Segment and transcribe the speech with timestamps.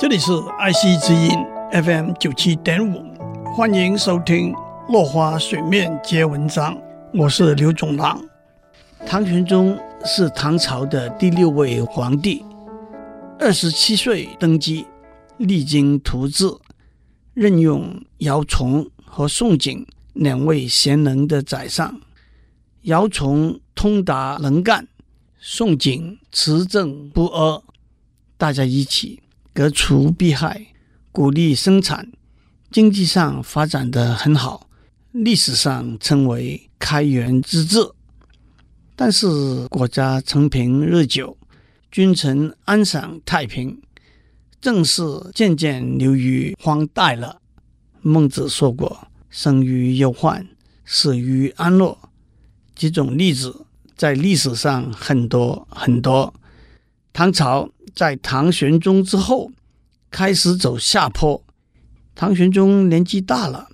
[0.00, 1.28] 这里是爱惜之音
[1.72, 3.04] FM 九七点五，
[3.54, 4.50] 欢迎收听
[4.90, 6.74] 《落花水面皆文章》，
[7.12, 8.18] 我是刘总郎。
[9.06, 12.42] 唐玄宗是唐朝的第六位皇帝，
[13.38, 14.86] 二十七岁登基，
[15.36, 16.46] 励精图治，
[17.34, 22.00] 任用姚崇和宋璟两位贤能的宰相。
[22.84, 24.88] 姚崇通达能干，
[25.38, 27.62] 宋璟持正不阿，
[28.38, 29.20] 大家一起
[29.60, 30.68] 革除弊害，
[31.12, 32.10] 鼓励生产，
[32.70, 34.70] 经济上发展的很好，
[35.12, 37.86] 历史上称为开元之治。
[38.96, 41.36] 但是国家承平日久，
[41.92, 43.78] 君臣安享太平，
[44.62, 45.02] 政事
[45.34, 47.42] 渐渐流于荒怠了。
[48.00, 50.48] 孟子说过：“生于忧患，
[50.86, 51.98] 死于安乐。”
[52.74, 56.32] 几种例子在历史上很多很多。
[57.12, 59.50] 唐朝在唐玄宗之后
[60.10, 61.42] 开始走下坡。
[62.14, 63.68] 唐玄宗年纪大了，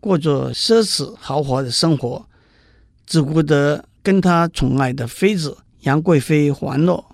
[0.00, 2.28] 过着奢侈豪华的生活，
[3.06, 7.04] 只顾得跟他宠爱的妃子杨贵妃玩乐。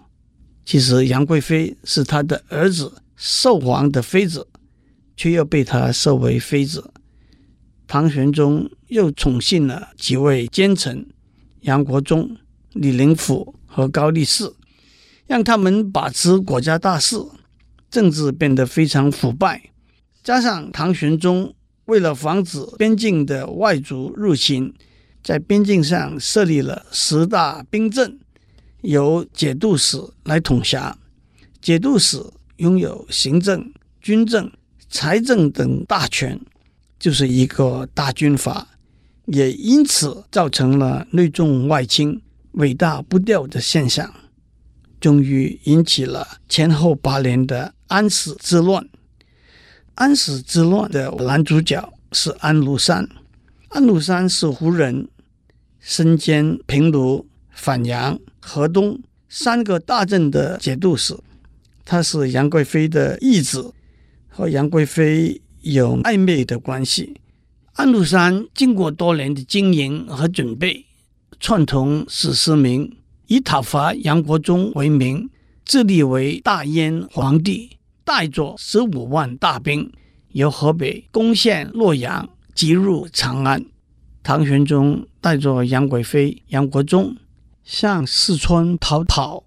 [0.64, 4.46] 其实杨贵妃是他的儿子寿皇的妃子，
[5.16, 6.92] 却又被他收为妃子。
[7.86, 11.06] 唐玄宗又宠幸了几位奸臣
[11.60, 12.36] 杨国忠、
[12.72, 14.52] 李林甫和高力士，
[15.28, 17.16] 让他们把持国家大事，
[17.88, 19.70] 政治变得非常腐败。
[20.24, 21.54] 加上唐玄宗
[21.84, 24.74] 为了防止边境的外族入侵，
[25.22, 28.18] 在边境上设立了十大兵镇，
[28.80, 30.98] 由节度使来统辖。
[31.60, 32.20] 节度使
[32.56, 34.50] 拥有行政、军政、
[34.90, 36.40] 财政等大权。
[36.98, 38.66] 就是一个大军阀，
[39.26, 42.20] 也因此造成了内重外轻、
[42.54, 44.12] 尾大不掉的现象，
[45.00, 48.88] 终于引起了前后八年的安史之乱。
[49.94, 53.08] 安史之乱的男主角是安禄山，
[53.68, 55.08] 安禄山是胡人，
[55.80, 61.16] 身兼平卢、反阳、河东三个大镇的节度使，
[61.84, 63.72] 他是杨贵妃的义子，
[64.28, 65.40] 和杨贵妃。
[65.60, 67.20] 有暧昧的关系。
[67.72, 70.86] 安禄山经过多年的经营和准备，
[71.40, 72.96] 串通史思明，
[73.28, 75.28] 以讨伐杨国忠为名，
[75.66, 79.92] 自立为大燕皇帝，带着十五万大兵，
[80.32, 83.62] 由河北攻陷洛阳，急入长安。
[84.22, 87.14] 唐玄宗带着杨贵妃、杨国忠
[87.64, 89.44] 向四川逃跑，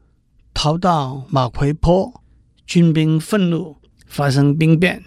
[0.53, 2.21] 逃到马嵬坡，
[2.67, 5.03] 军兵愤怒，发生兵变。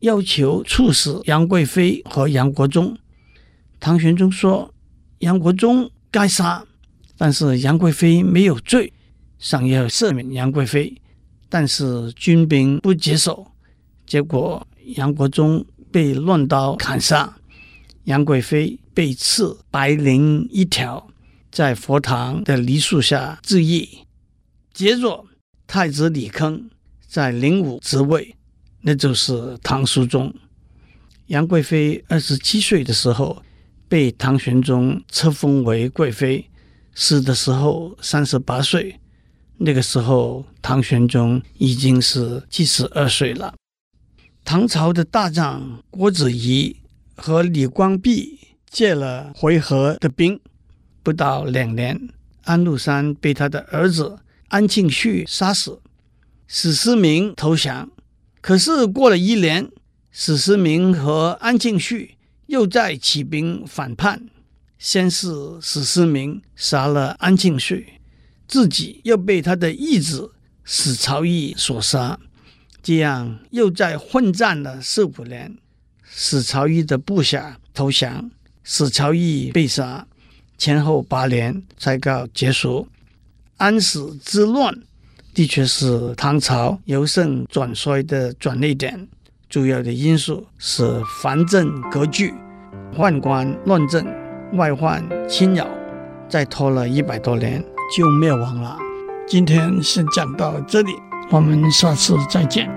[0.00, 2.98] 要求处死杨贵妃和杨国忠，
[3.78, 4.74] 唐玄宗说
[5.20, 6.64] ：“杨国忠该杀，
[7.18, 8.90] 但是杨贵妃没有罪，
[9.38, 10.96] 想要赦免杨贵妃，
[11.50, 13.46] 但是军兵不接受，
[14.06, 17.36] 结果杨国忠被乱刀砍杀，
[18.04, 21.10] 杨贵妃被赐白绫一条，
[21.50, 24.06] 在佛堂的梨树下自缢。
[24.72, 25.26] 接着，
[25.66, 26.62] 太子李铿
[27.06, 28.34] 在灵武即位。”
[28.80, 30.32] 那就是唐肃宗。
[31.26, 33.42] 杨贵妃二十七岁的时候
[33.88, 36.47] 被唐玄宗册封为贵妃，
[37.00, 38.98] 死的时候三十八岁。
[39.58, 43.54] 那个时候，唐玄宗已经是七十二岁了。
[44.44, 46.76] 唐朝的大将郭子仪
[47.16, 50.40] 和李光弼借了回纥的兵，
[51.04, 52.08] 不到两年，
[52.42, 55.80] 安禄山被他的儿子安庆绪杀死，
[56.48, 57.88] 史思明投降。
[58.40, 59.70] 可是过了一年，
[60.10, 62.16] 史思明和安庆绪
[62.46, 64.28] 又再起兵反叛。
[64.78, 65.28] 先是
[65.60, 67.94] 史思明杀了安庆绪，
[68.46, 70.32] 自己又被他的义子
[70.64, 72.18] 史朝义所杀。
[72.82, 75.58] 这样又在混战了四五年，
[76.04, 78.30] 史朝义的部下投降，
[78.62, 80.06] 史朝义被杀，
[80.56, 82.88] 前后八年才告结束。
[83.56, 84.74] 安史之乱。
[85.34, 89.06] 的确是唐朝由盛转衰的转捩点，
[89.48, 92.34] 主要的因素是藩镇割据、
[92.92, 94.04] 宦官乱政、
[94.54, 95.66] 外患侵扰，
[96.28, 97.62] 再拖了一百多年
[97.96, 98.78] 就灭亡了。
[99.26, 100.92] 今天先讲到这里，
[101.30, 102.68] 我们下次再见。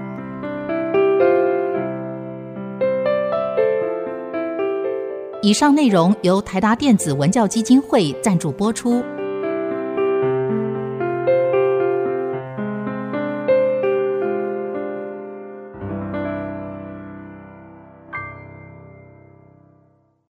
[5.41, 9.03] 以上内容由台达电子文教基金会赞助播出。